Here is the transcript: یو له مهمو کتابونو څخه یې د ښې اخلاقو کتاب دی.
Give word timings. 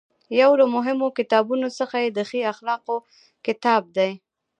یو 0.41 0.51
له 0.59 0.65
مهمو 0.75 1.07
کتابونو 1.17 1.67
څخه 1.79 1.95
یې 2.03 2.09
د 2.13 2.19
ښې 2.29 2.41
اخلاقو 2.53 2.95
کتاب 3.45 3.83
دی. 3.97 4.11